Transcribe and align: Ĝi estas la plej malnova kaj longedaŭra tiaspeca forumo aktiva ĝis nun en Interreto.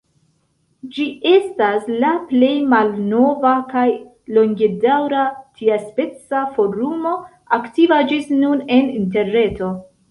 Ĝi 0.93 1.03
estas 1.31 1.85
la 2.03 2.13
plej 2.31 2.49
malnova 2.71 3.53
kaj 3.75 3.85
longedaŭra 4.39 5.29
tiaspeca 5.61 6.45
forumo 6.59 7.17
aktiva 7.61 8.05
ĝis 8.13 8.35
nun 8.43 8.67
en 8.81 8.93
Interreto. 9.01 9.77